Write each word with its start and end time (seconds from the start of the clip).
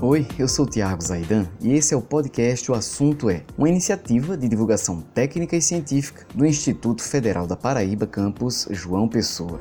Oi, 0.00 0.24
eu 0.38 0.46
sou 0.46 0.64
Tiago 0.64 1.02
Zaidan 1.02 1.48
e 1.60 1.72
esse 1.72 1.92
é 1.92 1.96
o 1.96 2.00
podcast 2.00 2.70
O 2.70 2.74
Assunto 2.74 3.28
É, 3.28 3.42
uma 3.58 3.68
iniciativa 3.68 4.36
de 4.36 4.48
divulgação 4.48 5.00
técnica 5.00 5.56
e 5.56 5.60
científica 5.60 6.24
do 6.32 6.46
Instituto 6.46 7.02
Federal 7.02 7.48
da 7.48 7.56
Paraíba, 7.56 8.06
campus 8.06 8.68
João 8.70 9.08
Pessoa. 9.08 9.60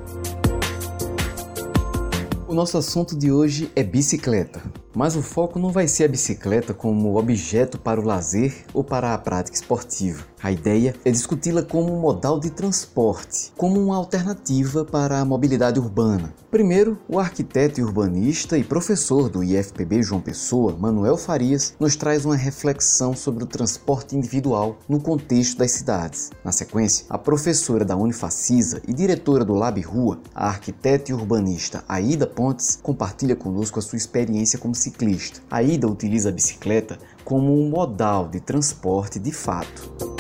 O 2.48 2.54
nosso 2.54 2.78
assunto 2.78 3.18
de 3.18 3.32
hoje 3.32 3.72
é 3.76 3.84
bicicleta, 3.84 4.62
mas 4.96 5.16
o 5.16 5.24
foco 5.24 5.58
não 5.58 5.72
vai 5.72 5.88
ser 5.88 6.04
a 6.04 6.08
bicicleta 6.08 6.72
como 6.72 7.18
objeto 7.18 7.80
para 7.80 8.00
o 8.00 8.06
lazer 8.06 8.64
ou 8.76 8.84
para 8.84 9.16
a 9.16 9.18
prática 9.18 9.58
esportiva. 9.58 10.24
A 10.42 10.52
ideia 10.52 10.94
é 11.04 11.10
discuti-la 11.10 11.64
como 11.64 11.92
um 11.92 12.00
modal 12.00 12.40
de 12.40 12.52
transporte, 12.52 13.52
como 13.58 13.82
uma 13.82 13.96
alternativa 13.96 14.86
para 14.86 15.20
a 15.20 15.26
mobilidade 15.26 15.80
urbana. 15.80 16.32
Primeiro, 16.52 17.00
o 17.10 17.20
arquiteto 17.20 17.82
urbanista 17.82 18.56
e 18.56 18.64
professor 18.64 19.30
do 19.30 19.44
IFPB 19.44 20.04
João 20.04 20.22
Pessoa, 20.22 20.78
Manuel 20.78 21.18
Farias, 21.18 21.74
nos 21.80 21.96
traz 21.96 22.24
uma 22.24 22.36
reflexão 22.36 23.16
sobre 23.16 23.44
o 23.44 23.48
transporte 23.48 24.16
individual 24.16 24.78
no 24.88 25.02
contexto 25.02 25.58
das 25.58 25.72
cidades. 25.72 26.30
Na 26.46 26.52
sequência, 26.52 27.08
a 27.10 27.18
professora 27.18 27.84
da 27.84 27.96
Unifacisa 27.96 28.80
e 28.88 28.94
diretora 28.94 29.44
do 29.44 29.56
Lab 29.56 29.82
Rua, 29.82 30.20
a 30.36 30.48
arquiteta 30.48 31.10
e 31.12 31.16
urbanista 31.16 31.84
Aida 31.90 32.28
Pontes, 32.28 32.80
compartilha 32.84 33.36
conosco 33.36 33.80
a 33.80 33.82
sua 33.82 33.98
experiência 33.98 34.60
como 34.60 34.76
ciclista. 34.76 35.42
A 35.50 35.64
Ida 35.64 35.88
utiliza 35.88 36.30
a 36.30 36.32
bicicleta 36.32 37.00
como 37.26 37.60
um 37.60 37.70
modal 37.70 38.28
de 38.28 38.40
transporte 38.40 39.18
de 39.20 39.32
fato. 39.32 40.17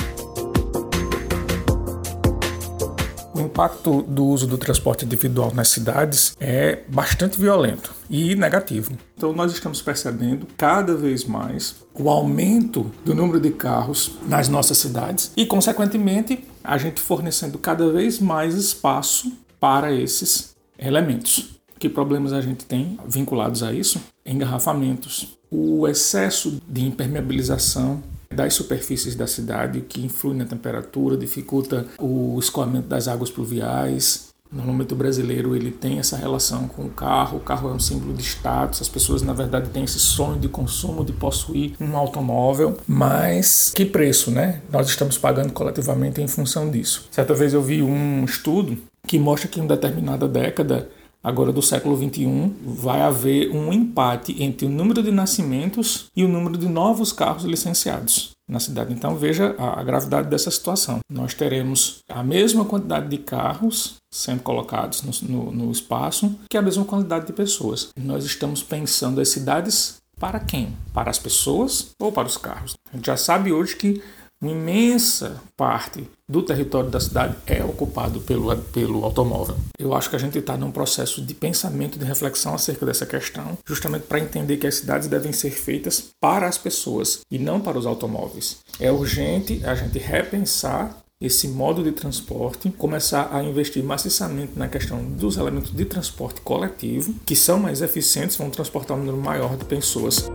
O 3.37 3.41
impacto 3.41 4.01
do 4.01 4.25
uso 4.25 4.47
do 4.47 4.57
transporte 4.57 5.05
individual 5.05 5.53
nas 5.53 5.69
cidades 5.69 6.35
é 6.39 6.79
bastante 6.87 7.39
violento 7.39 7.93
e 8.09 8.33
negativo. 8.33 8.97
Então, 9.15 9.31
nós 9.31 9.53
estamos 9.53 9.79
percebendo 9.79 10.47
cada 10.57 10.95
vez 10.95 11.23
mais 11.23 11.75
o 11.93 12.09
aumento 12.09 12.91
do 13.05 13.13
número 13.13 13.39
de 13.39 13.51
carros 13.51 14.13
nas 14.27 14.49
nossas 14.49 14.79
cidades 14.79 15.31
e, 15.37 15.45
consequentemente, 15.45 16.43
a 16.63 16.79
gente 16.79 16.99
fornecendo 16.99 17.59
cada 17.59 17.87
vez 17.91 18.19
mais 18.19 18.55
espaço 18.55 19.31
para 19.59 19.93
esses 19.93 20.55
elementos. 20.75 21.59
Que 21.77 21.87
problemas 21.87 22.33
a 22.33 22.41
gente 22.41 22.65
tem 22.65 22.97
vinculados 23.07 23.61
a 23.61 23.71
isso? 23.71 24.01
Engarrafamentos, 24.25 25.37
o 25.51 25.87
excesso 25.87 26.59
de 26.67 26.83
impermeabilização 26.83 28.01
das 28.33 28.53
superfícies 28.53 29.15
da 29.15 29.27
cidade, 29.27 29.81
que 29.81 30.05
influi 30.05 30.35
na 30.35 30.45
temperatura, 30.45 31.17
dificulta 31.17 31.85
o 31.99 32.37
escoamento 32.39 32.87
das 32.87 33.07
águas 33.07 33.29
pluviais. 33.29 34.27
Normalmente 34.49 34.93
o 34.93 34.95
brasileiro 34.95 35.55
ele 35.55 35.71
tem 35.71 35.99
essa 35.99 36.15
relação 36.15 36.69
com 36.69 36.83
o 36.83 36.89
carro, 36.89 37.37
o 37.37 37.41
carro 37.41 37.69
é 37.69 37.73
um 37.73 37.79
símbolo 37.79 38.13
de 38.13 38.23
status, 38.23 38.81
as 38.81 38.87
pessoas 38.87 39.21
na 39.21 39.33
verdade 39.33 39.69
têm 39.69 39.83
esse 39.83 39.99
sonho 39.99 40.39
de 40.39 40.47
consumo, 40.47 41.03
de 41.03 41.11
possuir 41.11 41.73
um 41.81 41.97
automóvel, 41.97 42.77
mas 42.87 43.73
que 43.75 43.85
preço, 43.85 44.31
né? 44.31 44.61
Nós 44.71 44.87
estamos 44.87 45.17
pagando 45.17 45.51
coletivamente 45.51 46.21
em 46.21 46.27
função 46.29 46.71
disso. 46.71 47.09
Certa 47.11 47.33
vez 47.33 47.53
eu 47.53 47.61
vi 47.61 47.81
um 47.81 48.23
estudo 48.23 48.77
que 49.05 49.19
mostra 49.19 49.49
que 49.49 49.59
em 49.59 49.67
determinada 49.67 50.27
década 50.27 50.89
agora 51.27 51.51
do 51.51 51.61
século 51.61 51.97
XXI, 51.97 52.53
vai 52.63 53.01
haver 53.01 53.51
um 53.51 53.73
empate 53.73 54.41
entre 54.41 54.65
o 54.65 54.69
número 54.69 55.03
de 55.03 55.11
nascimentos 55.11 56.05
e 56.15 56.23
o 56.23 56.27
número 56.27 56.57
de 56.57 56.69
novos 56.69 57.11
carros 57.11 57.43
licenciados 57.43 58.31
na 58.49 58.61
cidade. 58.61 58.93
Então 58.93 59.13
veja 59.17 59.53
a, 59.57 59.83
gravidade 59.83 60.29
dessa 60.29 60.49
situação. 60.49 60.99
Nós 61.11 61.33
teremos 61.33 61.99
a 62.07 62.23
mesma 62.23 62.63
quantidade 62.63 63.09
de 63.09 63.17
carros 63.17 63.95
sendo 64.09 64.41
colocados 64.41 65.03
no, 65.03 65.27
no, 65.27 65.51
no 65.51 65.71
espaço 65.71 66.33
que 66.49 66.57
a 66.57 66.61
mesma 66.61 66.85
quantidade 66.85 67.27
de 67.27 67.33
pessoas. 67.33 67.89
Nós 67.99 68.23
estamos 68.23 68.63
pensando 68.63 69.19
as 69.19 69.27
cidades 69.27 69.97
para 70.17 70.39
quem? 70.39 70.69
Para 70.93 71.09
as 71.09 71.19
pessoas 71.19 71.89
ou 71.99 72.09
para 72.09 72.27
os 72.27 72.37
carros? 72.37 72.73
A 72.91 72.95
gente 72.95 73.05
já 73.05 73.17
sabe 73.17 73.51
hoje 73.51 73.75
que 73.75 74.01
uma 74.41 74.51
imensa 74.51 75.41
parte 75.55 76.07
do 76.29 76.43
território 76.43 76.89
da 76.89 76.99
cidade 76.99 77.35
é 77.45 77.63
ocupado 77.63 78.19
pelo, 78.21 78.55
pelo 78.57 79.03
automóvel. 79.03 79.55
Eu 79.79 79.93
acho 79.95 80.09
que 80.09 80.15
a 80.15 80.19
gente 80.19 80.37
está 80.37 80.55
num 80.55 80.71
processo 80.71 81.21
de 81.21 81.33
pensamento, 81.33 81.97
de 81.97 82.05
reflexão 82.05 82.53
acerca 82.53 82.85
dessa 82.85 83.05
questão, 83.05 83.57
justamente 83.65 84.03
para 84.03 84.19
entender 84.19 84.57
que 84.57 84.67
as 84.67 84.75
cidades 84.75 85.07
devem 85.07 85.31
ser 85.31 85.51
feitas 85.51 86.11
para 86.19 86.47
as 86.47 86.57
pessoas 86.57 87.21
e 87.31 87.39
não 87.39 87.59
para 87.59 87.77
os 87.77 87.85
automóveis. 87.85 88.57
É 88.79 88.91
urgente 88.91 89.61
a 89.65 89.73
gente 89.73 89.97
repensar 89.97 90.95
esse 91.19 91.47
modo 91.47 91.83
de 91.83 91.91
transporte, 91.91 92.69
começar 92.69 93.29
a 93.33 93.43
investir 93.43 93.83
maciçamente 93.83 94.51
na 94.55 94.67
questão 94.67 95.03
dos 95.03 95.35
elementos 95.37 95.71
de 95.75 95.83
transporte 95.83 96.41
coletivo, 96.41 97.15
que 97.25 97.35
são 97.35 97.57
mais 97.57 97.81
eficientes, 97.81 98.35
vão 98.35 98.51
transportar 98.51 98.95
um 98.95 98.99
número 98.99 99.17
maior 99.17 99.57
de 99.57 99.65
pessoas. 99.65 100.29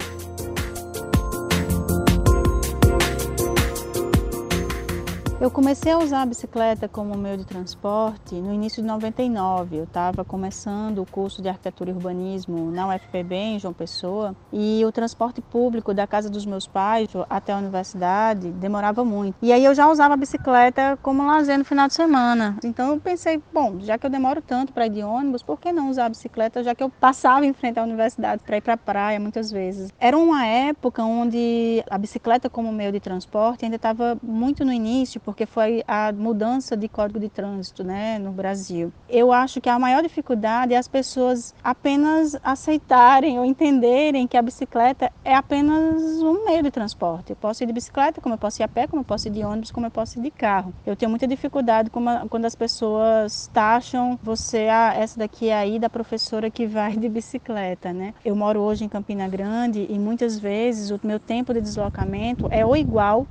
Eu 5.42 5.50
comecei 5.50 5.90
a 5.90 5.98
usar 5.98 6.22
a 6.22 6.26
bicicleta 6.26 6.88
como 6.88 7.16
meio 7.16 7.36
de 7.36 7.44
transporte 7.44 8.36
no 8.36 8.54
início 8.54 8.80
de 8.80 8.86
99. 8.86 9.76
Eu 9.76 9.82
estava 9.82 10.24
começando 10.24 11.02
o 11.02 11.04
curso 11.04 11.42
de 11.42 11.48
arquitetura 11.48 11.90
e 11.90 11.92
urbanismo 11.92 12.70
na 12.70 12.86
UFPB, 12.86 13.34
em 13.34 13.58
João 13.58 13.74
Pessoa, 13.74 14.36
e 14.52 14.84
o 14.84 14.92
transporte 14.92 15.40
público 15.40 15.92
da 15.92 16.06
casa 16.06 16.30
dos 16.30 16.46
meus 16.46 16.68
pais 16.68 17.08
até 17.28 17.52
a 17.52 17.58
universidade 17.58 18.52
demorava 18.52 19.04
muito. 19.04 19.34
E 19.42 19.52
aí 19.52 19.64
eu 19.64 19.74
já 19.74 19.90
usava 19.90 20.14
a 20.14 20.16
bicicleta 20.16 20.96
como 21.02 21.26
lazer 21.26 21.58
no 21.58 21.64
final 21.64 21.88
de 21.88 21.94
semana. 21.94 22.56
Então 22.62 22.90
eu 22.90 23.00
pensei, 23.00 23.42
bom, 23.52 23.80
já 23.80 23.98
que 23.98 24.06
eu 24.06 24.10
demoro 24.10 24.40
tanto 24.40 24.72
para 24.72 24.86
ir 24.86 24.90
de 24.90 25.02
ônibus, 25.02 25.42
por 25.42 25.58
que 25.58 25.72
não 25.72 25.90
usar 25.90 26.06
a 26.06 26.08
bicicleta, 26.08 26.62
já 26.62 26.72
que 26.72 26.84
eu 26.84 26.88
passava 26.88 27.44
em 27.44 27.52
frente 27.52 27.80
à 27.80 27.82
universidade 27.82 28.44
para 28.46 28.58
ir 28.58 28.60
para 28.60 28.74
a 28.74 28.76
praia 28.76 29.18
muitas 29.18 29.50
vezes? 29.50 29.92
Era 29.98 30.16
uma 30.16 30.46
época 30.46 31.02
onde 31.02 31.82
a 31.90 31.98
bicicleta 31.98 32.48
como 32.48 32.70
meio 32.70 32.92
de 32.92 33.00
transporte 33.00 33.64
ainda 33.64 33.74
estava 33.74 34.16
muito 34.22 34.64
no 34.64 34.72
início, 34.72 35.20
porque 35.32 35.46
foi 35.46 35.82
a 35.88 36.12
mudança 36.12 36.76
de 36.76 36.86
código 36.88 37.18
de 37.18 37.30
trânsito 37.30 37.82
né, 37.82 38.18
no 38.18 38.32
Brasil. 38.32 38.92
Eu 39.08 39.32
acho 39.32 39.62
que 39.62 39.68
a 39.68 39.78
maior 39.78 40.02
dificuldade 40.02 40.74
é 40.74 40.76
as 40.76 40.86
pessoas 40.86 41.54
apenas 41.64 42.36
aceitarem 42.44 43.38
ou 43.38 43.44
entenderem 43.46 44.26
que 44.26 44.36
a 44.36 44.42
bicicleta 44.42 45.10
é 45.24 45.34
apenas 45.34 46.02
um 46.20 46.44
meio 46.44 46.62
de 46.62 46.70
transporte. 46.70 47.30
Eu 47.30 47.36
posso 47.36 47.64
ir 47.64 47.66
de 47.66 47.72
bicicleta, 47.72 48.20
como 48.20 48.34
eu 48.34 48.38
posso 48.38 48.60
ir 48.60 48.64
a 48.64 48.68
pé, 48.68 48.86
como 48.86 49.00
eu 49.00 49.06
posso 49.06 49.26
ir 49.28 49.30
de 49.30 49.42
ônibus, 49.42 49.70
como 49.70 49.86
eu 49.86 49.90
posso 49.90 50.18
ir 50.18 50.22
de 50.22 50.30
carro. 50.30 50.74
Eu 50.84 50.94
tenho 50.94 51.08
muita 51.08 51.26
dificuldade 51.26 51.88
quando 52.28 52.44
as 52.44 52.54
pessoas 52.54 53.48
taxam 53.54 54.18
você, 54.22 54.68
ah, 54.70 54.92
essa 54.94 55.18
daqui 55.18 55.48
é 55.48 55.56
aí 55.56 55.78
da 55.78 55.88
professora 55.88 56.50
que 56.50 56.66
vai 56.66 56.94
de 56.94 57.08
bicicleta, 57.08 57.90
né? 57.90 58.12
Eu 58.22 58.36
moro 58.36 58.60
hoje 58.60 58.84
em 58.84 58.88
Campina 58.88 59.26
Grande 59.26 59.86
e 59.88 59.98
muitas 59.98 60.38
vezes 60.38 60.90
o 60.90 61.00
meu 61.02 61.18
tempo 61.18 61.54
de 61.54 61.60
deslocamento 61.62 62.46
é 62.50 62.66
ou 62.66 62.76
igual 62.76 63.26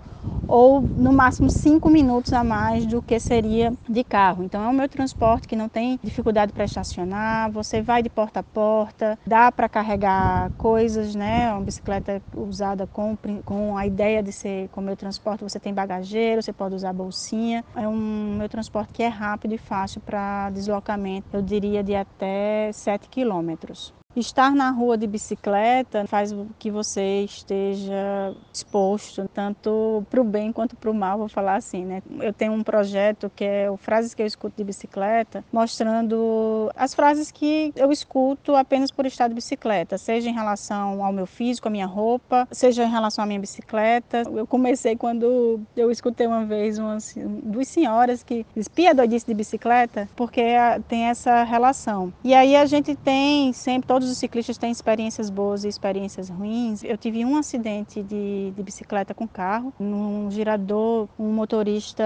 ou 0.51 0.81
no 0.81 1.13
máximo 1.13 1.49
cinco 1.49 1.89
minutos 1.91 2.33
a 2.33 2.43
mais 2.43 2.85
do 2.85 3.01
que 3.01 3.19
seria 3.19 3.71
de 3.87 4.03
carro. 4.03 4.43
Então 4.43 4.67
é 4.67 4.73
meio 4.73 4.87
de 4.87 4.95
transporte 4.95 5.47
que 5.47 5.55
não 5.55 5.69
tem 5.69 5.99
dificuldade 6.03 6.51
para 6.53 6.65
estacionar, 6.65 7.51
você 7.51 7.81
vai 7.81 8.01
de 8.01 8.09
porta 8.09 8.39
a 8.39 8.43
porta, 8.43 9.19
dá 9.25 9.51
para 9.51 9.67
carregar 9.69 10.49
coisas, 10.57 11.13
né? 11.13 11.51
Uma 11.51 11.61
bicicleta 11.61 12.21
usada 12.35 12.87
com, 12.87 13.17
com 13.45 13.77
a 13.77 13.85
ideia 13.85 14.23
de 14.23 14.31
ser 14.31 14.69
com 14.69 14.81
meio 14.81 14.95
de 14.95 14.99
transporte, 14.99 15.43
você 15.43 15.59
tem 15.59 15.73
bagageiro, 15.73 16.41
você 16.41 16.53
pode 16.53 16.75
usar 16.75 16.93
bolsinha. 16.93 17.63
É 17.75 17.87
um 17.87 18.39
de 18.41 18.49
transporte 18.49 18.91
que 18.93 19.03
é 19.03 19.07
rápido 19.07 19.53
e 19.53 19.57
fácil 19.57 20.01
para 20.01 20.49
deslocamento, 20.49 21.27
eu 21.33 21.41
diria 21.41 21.83
de 21.83 21.95
até 21.95 22.71
7 22.71 23.09
quilômetros. 23.09 24.00
Estar 24.15 24.51
na 24.53 24.71
rua 24.71 24.97
de 24.97 25.07
bicicleta 25.07 26.05
faz 26.07 26.35
que 26.59 26.69
você 26.69 27.21
esteja 27.23 28.33
exposto 28.53 29.29
tanto 29.33 30.03
para 30.09 30.19
o 30.19 30.23
bem 30.23 30.51
quanto 30.51 30.75
para 30.75 30.91
o 30.91 30.93
mal, 30.93 31.17
vou 31.17 31.29
falar 31.29 31.55
assim, 31.55 31.85
né? 31.85 32.03
Eu 32.19 32.33
tenho 32.33 32.51
um 32.51 32.63
projeto 32.63 33.31
que 33.35 33.43
é 33.43 33.71
o 33.71 33.77
Frases 33.77 34.13
que 34.13 34.21
eu 34.21 34.25
escuto 34.25 34.57
de 34.57 34.63
bicicleta, 34.63 35.43
mostrando 35.51 36.69
as 36.75 36.93
frases 36.93 37.31
que 37.31 37.71
eu 37.75 37.91
escuto 37.91 38.55
apenas 38.55 38.91
por 38.91 39.05
estar 39.05 39.27
de 39.27 39.33
bicicleta, 39.33 39.97
seja 39.97 40.29
em 40.29 40.33
relação 40.33 41.03
ao 41.03 41.13
meu 41.13 41.25
físico, 41.25 41.67
à 41.67 41.71
minha 41.71 41.85
roupa, 41.85 42.47
seja 42.51 42.83
em 42.83 42.89
relação 42.89 43.23
à 43.23 43.27
minha 43.27 43.39
bicicleta. 43.39 44.23
Eu 44.35 44.45
comecei 44.45 44.95
quando 44.95 45.61
eu 45.75 45.89
escutei 45.89 46.27
uma 46.27 46.45
vez 46.45 46.77
umas 46.77 47.15
duas 47.43 47.67
senhoras 47.67 48.23
que 48.23 48.45
espia 48.55 48.93
doidice 48.93 49.25
de 49.25 49.33
bicicleta, 49.33 50.09
porque 50.15 50.43
tem 50.87 51.05
essa 51.05 51.43
relação. 51.43 52.11
E 52.23 52.33
aí 52.33 52.55
a 52.55 52.65
gente 52.65 52.95
tem 52.95 53.53
sempre 53.53 53.87
todo 53.87 54.00
todos 54.01 54.13
os 54.13 54.17
ciclistas 54.17 54.57
têm 54.57 54.71
experiências 54.71 55.29
boas 55.29 55.63
e 55.63 55.67
experiências 55.67 56.27
ruins. 56.27 56.83
Eu 56.83 56.97
tive 56.97 57.23
um 57.23 57.35
acidente 57.37 58.01
de, 58.01 58.51
de 58.55 58.63
bicicleta 58.63 59.13
com 59.13 59.27
carro. 59.27 59.71
Num 59.79 60.27
girador, 60.31 61.07
um 61.19 61.31
motorista 61.31 62.03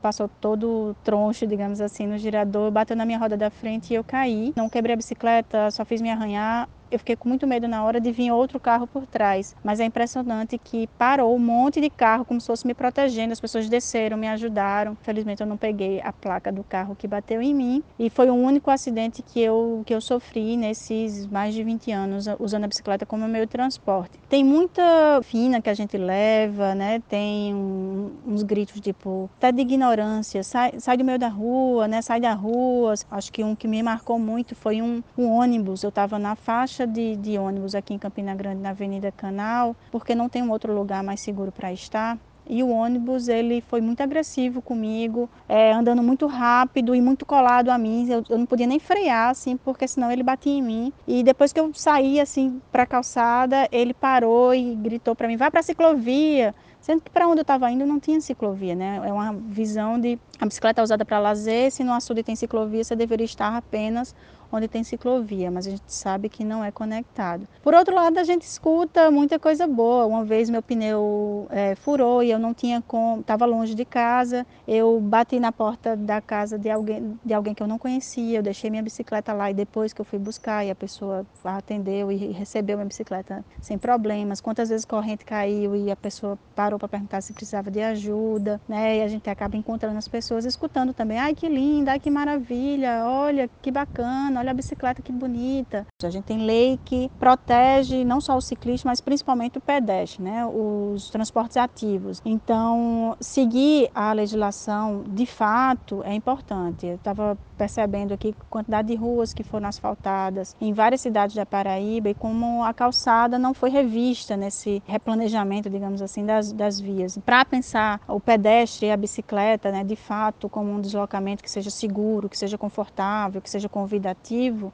passou 0.00 0.30
todo 0.40 0.94
troncho, 1.02 1.44
digamos 1.44 1.80
assim, 1.80 2.06
no 2.06 2.16
girador, 2.16 2.70
bateu 2.70 2.96
na 2.96 3.04
minha 3.04 3.18
roda 3.18 3.36
da 3.36 3.50
frente 3.50 3.90
e 3.90 3.96
eu 3.96 4.04
caí. 4.04 4.52
Não 4.54 4.68
quebrei 4.68 4.94
a 4.94 4.96
bicicleta, 4.96 5.68
só 5.72 5.84
fiz 5.84 6.00
me 6.00 6.10
arranhar 6.10 6.68
eu 6.90 6.98
fiquei 6.98 7.16
com 7.16 7.28
muito 7.28 7.46
medo 7.46 7.66
na 7.66 7.84
hora 7.84 8.00
de 8.00 8.12
vir 8.12 8.30
outro 8.30 8.60
carro 8.60 8.86
por 8.86 9.06
trás. 9.06 9.54
Mas 9.62 9.80
é 9.80 9.84
impressionante 9.84 10.58
que 10.58 10.86
parou 10.98 11.34
um 11.34 11.38
monte 11.38 11.80
de 11.80 11.90
carro 11.90 12.24
como 12.24 12.40
se 12.40 12.46
fosse 12.46 12.66
me 12.66 12.74
protegendo. 12.74 13.32
As 13.32 13.40
pessoas 13.40 13.68
desceram, 13.68 14.16
me 14.16 14.28
ajudaram. 14.28 14.96
Felizmente 15.02 15.40
eu 15.40 15.46
não 15.46 15.56
peguei 15.56 16.00
a 16.02 16.12
placa 16.12 16.52
do 16.52 16.62
carro 16.62 16.94
que 16.94 17.08
bateu 17.08 17.42
em 17.42 17.54
mim. 17.54 17.82
E 17.98 18.08
foi 18.10 18.30
o 18.30 18.34
único 18.34 18.70
acidente 18.70 19.22
que 19.22 19.40
eu, 19.40 19.82
que 19.84 19.94
eu 19.94 20.00
sofri 20.00 20.56
nesses 20.56 21.26
mais 21.26 21.54
de 21.54 21.62
20 21.62 21.90
anos 21.92 22.26
usando 22.38 22.64
a 22.64 22.68
bicicleta 22.68 23.04
como 23.04 23.26
meio 23.26 23.46
de 23.46 23.52
transporte. 23.52 24.18
Tem 24.28 24.44
muita 24.44 25.20
fina 25.22 25.60
que 25.60 25.70
a 25.70 25.74
gente 25.74 25.96
leva, 25.96 26.74
né? 26.74 27.02
Tem 27.08 27.54
um, 27.54 28.12
uns 28.26 28.42
gritos 28.42 28.80
tipo, 28.80 29.30
tá 29.40 29.50
de 29.50 29.60
ignorância, 29.60 30.42
sai, 30.42 30.74
sai 30.78 30.96
do 30.96 31.04
meio 31.04 31.18
da 31.18 31.28
rua, 31.28 31.88
né? 31.88 32.02
Sai 32.02 32.20
da 32.20 32.34
rua. 32.34 32.94
Acho 33.10 33.32
que 33.32 33.42
um 33.42 33.54
que 33.54 33.66
me 33.66 33.82
marcou 33.82 34.18
muito 34.18 34.54
foi 34.54 34.82
um, 34.82 35.02
um 35.16 35.30
ônibus. 35.30 35.82
Eu 35.82 35.88
estava 35.88 36.18
na 36.18 36.36
faixa 36.36 36.75
de, 36.84 37.14
de 37.14 37.38
ônibus 37.38 37.76
aqui 37.76 37.94
em 37.94 37.98
Campina 37.98 38.34
Grande, 38.34 38.60
na 38.60 38.70
Avenida 38.70 39.12
Canal, 39.12 39.76
porque 39.92 40.16
não 40.16 40.28
tem 40.28 40.42
um 40.42 40.50
outro 40.50 40.74
lugar 40.74 41.04
mais 41.04 41.20
seguro 41.20 41.52
para 41.52 41.72
estar. 41.72 42.18
E 42.48 42.62
o 42.62 42.68
ônibus 42.68 43.26
ele 43.26 43.60
foi 43.60 43.80
muito 43.80 44.00
agressivo 44.00 44.62
comigo, 44.62 45.28
é, 45.48 45.72
andando 45.72 46.02
muito 46.02 46.26
rápido 46.26 46.94
e 46.94 47.00
muito 47.00 47.26
colado 47.26 47.70
a 47.70 47.78
mim. 47.78 48.08
Eu, 48.08 48.22
eu, 48.28 48.38
não 48.38 48.46
podia 48.46 48.66
nem 48.66 48.78
frear, 48.78 49.30
assim, 49.30 49.56
porque 49.56 49.88
senão 49.88 50.12
ele 50.12 50.22
batia 50.22 50.52
em 50.52 50.62
mim. 50.62 50.92
E 51.08 51.24
depois 51.24 51.52
que 51.52 51.58
eu 51.58 51.72
saí 51.74 52.20
assim 52.20 52.60
para 52.70 52.84
a 52.84 52.86
calçada, 52.86 53.68
ele 53.72 53.92
parou 53.92 54.54
e 54.54 54.76
gritou 54.76 55.16
para 55.16 55.26
mim: 55.26 55.36
"Vai 55.36 55.50
para 55.50 55.60
a 55.60 55.62
ciclovia". 55.62 56.54
Sendo 56.80 57.02
que 57.02 57.10
para 57.10 57.26
onde 57.26 57.40
eu 57.40 57.42
estava 57.42 57.68
indo 57.68 57.84
não 57.84 57.98
tinha 57.98 58.20
ciclovia, 58.20 58.76
né? 58.76 59.02
É 59.04 59.12
uma 59.12 59.32
visão 59.32 59.98
de 59.98 60.16
a 60.38 60.46
bicicleta 60.46 60.80
é 60.80 60.84
usada 60.84 61.04
para 61.04 61.18
lazer, 61.18 61.72
se 61.72 61.82
no 61.82 61.92
açude 61.92 62.22
tem 62.22 62.36
ciclovia, 62.36 62.84
você 62.84 62.94
deveria 62.94 63.24
estar 63.24 63.56
apenas 63.56 64.14
onde 64.50 64.68
tem 64.68 64.84
ciclovia, 64.84 65.50
mas 65.50 65.66
a 65.66 65.70
gente 65.70 65.82
sabe 65.86 66.28
que 66.28 66.44
não 66.44 66.64
é 66.64 66.70
conectado. 66.70 67.46
Por 67.62 67.74
outro 67.74 67.94
lado, 67.94 68.18
a 68.18 68.24
gente 68.24 68.42
escuta 68.42 69.10
muita 69.10 69.38
coisa 69.38 69.66
boa. 69.66 70.06
Uma 70.06 70.24
vez 70.24 70.48
meu 70.48 70.62
pneu 70.62 71.46
é, 71.50 71.74
furou 71.74 72.22
e 72.22 72.30
eu 72.30 72.38
não 72.38 72.54
tinha 72.54 72.82
como, 72.86 73.20
estava 73.20 73.44
longe 73.44 73.74
de 73.74 73.84
casa. 73.84 74.46
Eu 74.66 75.00
bati 75.00 75.38
na 75.40 75.52
porta 75.52 75.96
da 75.96 76.20
casa 76.20 76.58
de 76.58 76.70
alguém, 76.70 77.18
de 77.24 77.34
alguém 77.34 77.54
que 77.54 77.62
eu 77.62 77.66
não 77.66 77.78
conhecia. 77.78 78.38
Eu 78.38 78.42
deixei 78.42 78.70
minha 78.70 78.82
bicicleta 78.82 79.32
lá 79.32 79.50
e 79.50 79.54
depois 79.54 79.92
que 79.92 80.00
eu 80.00 80.04
fui 80.04 80.18
buscar 80.18 80.64
e 80.64 80.70
a 80.70 80.74
pessoa 80.74 81.26
atendeu 81.44 82.10
e 82.10 82.16
recebeu 82.32 82.76
minha 82.76 82.86
bicicleta 82.86 83.44
sem 83.60 83.78
problemas. 83.78 84.40
Quantas 84.40 84.68
vezes 84.68 84.84
corrente 84.84 85.24
caiu 85.24 85.74
e 85.74 85.90
a 85.90 85.96
pessoa 85.96 86.38
parou 86.54 86.78
para 86.78 86.88
perguntar 86.88 87.20
se 87.20 87.32
precisava 87.32 87.70
de 87.70 87.80
ajuda, 87.80 88.60
né? 88.68 88.98
E 88.98 89.02
a 89.02 89.08
gente 89.08 89.28
acaba 89.28 89.56
encontrando 89.56 89.98
as 89.98 90.08
pessoas 90.08 90.44
escutando 90.44 90.92
também. 90.92 91.18
Ai, 91.18 91.34
que 91.34 91.48
linda, 91.48 91.92
ai, 91.92 92.00
que 92.00 92.10
maravilha, 92.10 93.04
olha, 93.04 93.48
que 93.60 93.70
bacana 93.70 94.35
olha 94.38 94.50
a 94.50 94.54
bicicleta 94.54 95.02
que 95.02 95.12
bonita. 95.12 95.86
A 96.02 96.10
gente 96.10 96.24
tem 96.24 96.38
lei 96.38 96.78
que 96.84 97.10
protege 97.18 98.04
não 98.04 98.20
só 98.20 98.36
o 98.36 98.40
ciclista, 98.40 98.88
mas 98.88 99.00
principalmente 99.00 99.58
o 99.58 99.60
pedestre, 99.60 100.22
né? 100.22 100.46
os 100.46 101.10
transportes 101.10 101.56
ativos. 101.56 102.20
Então, 102.24 103.16
seguir 103.20 103.90
a 103.94 104.12
legislação 104.12 105.04
de 105.08 105.26
fato 105.26 106.02
é 106.04 106.14
importante. 106.14 106.86
Eu 106.86 106.96
estava 106.96 107.38
percebendo 107.56 108.12
aqui 108.12 108.34
a 108.38 108.44
quantidade 108.50 108.88
de 108.88 108.94
ruas 108.94 109.32
que 109.32 109.42
foram 109.42 109.68
asfaltadas 109.68 110.54
em 110.60 110.72
várias 110.72 111.00
cidades 111.00 111.34
da 111.34 111.46
Paraíba 111.46 112.10
e 112.10 112.14
como 112.14 112.62
a 112.62 112.72
calçada 112.74 113.38
não 113.38 113.54
foi 113.54 113.70
revista 113.70 114.36
nesse 114.36 114.82
replanejamento, 114.86 115.70
digamos 115.70 116.02
assim, 116.02 116.24
das, 116.24 116.52
das 116.52 116.78
vias. 116.78 117.18
Para 117.24 117.44
pensar 117.44 118.00
o 118.06 118.20
pedestre 118.20 118.86
e 118.86 118.90
a 118.90 118.96
bicicleta, 118.96 119.70
né, 119.70 119.82
de 119.82 119.96
fato, 119.96 120.48
como 120.48 120.70
um 120.70 120.80
deslocamento 120.80 121.42
que 121.42 121.50
seja 121.50 121.70
seguro, 121.70 122.28
que 122.28 122.38
seja 122.38 122.58
confortável, 122.58 123.40
que 123.40 123.50
seja 123.50 123.68
convidativo, 123.68 124.25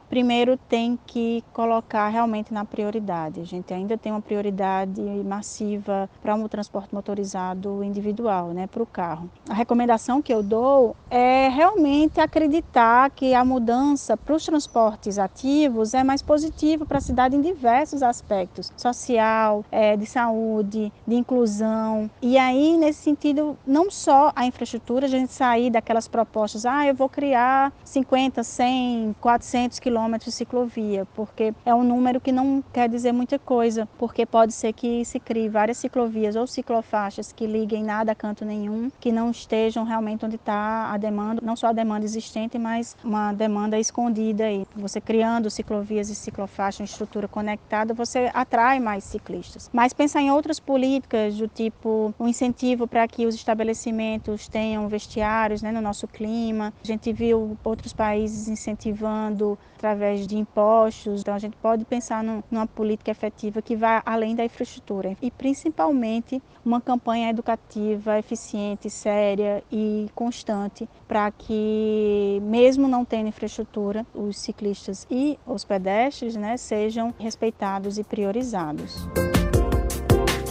primeiro 0.09 0.57
tem 0.57 0.99
que 1.07 1.45
colocar 1.53 2.09
realmente 2.09 2.53
na 2.53 2.65
prioridade. 2.65 3.41
A 3.41 3.45
gente 3.45 3.73
ainda 3.73 3.97
tem 3.99 4.13
uma 4.13 4.21
prioridade 4.21 5.01
massiva 5.25 6.09
para 6.23 6.35
um 6.35 6.47
transporte 6.49 6.95
motorizado 6.95 7.83
individual, 7.83 8.49
né, 8.49 8.67
para 8.67 8.83
o 8.83 8.87
carro. 8.87 9.31
A 9.49 9.55
recomendação 9.55 10.23
que 10.23 10.33
eu 10.33 10.43
dou 10.43 10.97
é 11.11 11.49
realmente 11.49 12.21
acreditar 12.21 13.11
que 13.11 13.35
a 13.35 13.45
mudança 13.45 14.17
para 14.17 14.35
os 14.35 14.45
transportes 14.45 15.19
ativos 15.19 15.95
é 15.95 16.03
mais 16.03 16.23
positiva 16.23 16.87
para 16.87 16.99
a 16.99 17.01
cidade 17.01 17.37
em 17.37 17.41
diversos 17.41 18.03
aspectos, 18.03 18.73
social, 18.77 19.65
é, 19.71 19.97
de 19.97 20.07
saúde, 20.07 20.93
de 21.07 21.15
inclusão. 21.15 22.11
E 22.21 22.39
aí, 22.39 22.77
nesse 22.77 23.03
sentido, 23.03 23.57
não 23.67 23.91
só 23.91 24.33
a 24.35 24.47
infraestrutura, 24.47 25.07
a 25.07 25.09
gente 25.09 25.33
sair 25.33 25.71
daquelas 25.71 26.09
propostas, 26.09 26.65
ah, 26.65 26.87
eu 26.87 26.95
vou 26.95 27.09
criar 27.09 27.73
50, 27.85 28.43
100, 28.43 29.17
400 29.21 29.42
400 29.43 29.81
quilômetros 29.81 30.33
de 30.33 30.37
ciclovia, 30.37 31.05
porque 31.15 31.53
é 31.67 31.75
um 31.75 31.83
número 31.83 32.21
que 32.21 32.31
não 32.31 32.63
quer 32.73 32.89
dizer 32.89 33.13
muita 33.13 33.39
coisa, 33.39 33.89
porque 33.99 34.25
pode 34.25 34.53
ser 34.53 34.73
que 34.73 35.05
se 35.05 35.19
crie 35.19 35.49
várias 35.49 35.79
ciclovias 35.79 36.37
ou 36.37 36.47
ciclofaixas 36.47 37.33
que 37.33 37.45
liguem 37.45 37.83
nada 37.83 38.13
a 38.13 38.15
canto 38.15 38.45
nenhum, 38.45 38.91
que 39.01 39.11
não 39.11 39.31
estejam 39.31 39.85
realmente 39.85 40.25
onde 40.25 40.37
está 40.37 40.93
a 40.93 40.97
demanda, 40.97 41.43
não 41.45 41.57
só 41.57 41.69
a 41.69 41.73
demanda 41.73 42.05
existente, 42.05 42.57
mas 42.59 42.97
uma 43.03 43.33
demanda 43.33 43.79
escondida 43.79 44.45
aí. 44.45 44.65
Você 44.77 45.01
criando 45.01 45.51
ciclovias 45.51 46.09
e 46.09 46.15
ciclofaixas, 46.15 46.91
estrutura 46.91 47.27
conectada, 47.27 47.93
você 47.93 48.31
atrai 48.33 48.79
mais 48.79 49.03
ciclistas. 49.03 49.69
Mas 49.73 49.93
pensar 49.93 50.23
em 50.23 50.31
outras 50.31 50.61
políticas 50.61 51.37
do 51.37 51.49
tipo 51.49 52.15
um 52.19 52.29
incentivo 52.29 52.87
para 52.87 53.09
que 53.09 53.27
os 53.27 53.35
estabelecimentos 53.35 54.47
tenham 54.47 54.87
vestiários 54.89 55.63
né, 55.63 55.73
no 55.73 55.81
nosso 55.81 56.07
clima. 56.07 56.73
A 56.83 56.87
gente 56.87 57.13
viu 57.13 57.59
outros 57.65 57.93
países 57.93 58.49
incentivando 58.49 59.32
através 59.77 60.27
de 60.27 60.37
impostos. 60.37 61.21
Então, 61.21 61.35
a 61.35 61.39
gente 61.39 61.57
pode 61.57 61.85
pensar 61.85 62.23
num, 62.23 62.43
numa 62.51 62.67
política 62.67 63.11
efetiva 63.11 63.61
que 63.61 63.75
vá 63.75 64.03
além 64.07 64.35
da 64.35 64.45
infraestrutura 64.45 65.17
e, 65.21 65.31
principalmente, 65.31 66.43
uma 66.65 66.81
campanha 66.81 67.31
educativa 67.31 68.19
eficiente, 68.19 68.89
séria 68.89 69.63
e 69.71 70.09
constante 70.15 70.89
para 71.09 71.31
que, 71.31 72.41
mesmo 72.43 72.87
não 72.87 73.05
tendo 73.05 73.29
infraestrutura, 73.29 74.07
os 74.15 74.37
ciclistas 74.39 75.07
e 75.11 75.39
os 75.47 75.65
pedestres 75.65 76.37
né, 76.37 76.57
sejam 76.57 77.13
respeitados 77.19 77.99
e 77.99 78.05
priorizados. 78.05 79.07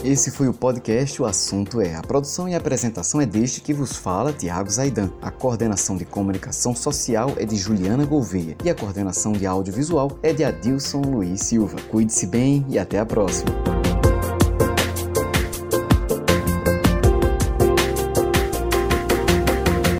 Esse 0.04 0.32
foi 0.32 0.48
o 0.48 0.52
podcast 0.52 1.22
O 1.22 1.24
Assunto 1.24 1.80
É. 1.80 1.94
A 1.94 2.02
produção 2.02 2.48
e 2.48 2.56
apresentação 2.56 3.20
é 3.20 3.26
deste 3.26 3.60
que 3.60 3.72
vos 3.72 3.96
fala, 3.96 4.32
Tiago 4.32 4.68
Zaidan. 4.68 5.10
A 5.22 5.30
coordenação 5.30 5.96
de 5.96 6.04
comunicação 6.04 6.74
social 6.74 7.32
é 7.36 7.44
de 7.44 7.54
Juliana 7.54 8.04
Gouveia 8.04 8.56
e 8.64 8.70
a 8.70 8.74
coordenação 8.74 9.32
de 9.32 9.46
audiovisual 9.46 10.18
é 10.20 10.32
de 10.32 10.42
Adilson 10.42 11.02
Luiz 11.02 11.42
Silva. 11.42 11.76
Cuide-se 11.88 12.26
bem 12.26 12.66
e 12.68 12.80
até 12.80 12.98
a 12.98 13.06
próxima. 13.06 13.81